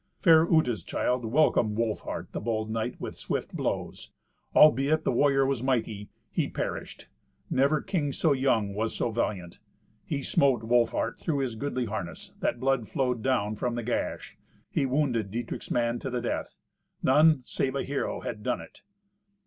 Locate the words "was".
5.45-5.61, 8.73-8.95